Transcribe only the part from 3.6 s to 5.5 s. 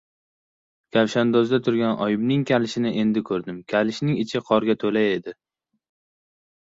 Kalishning ichi qorga to‘la edi.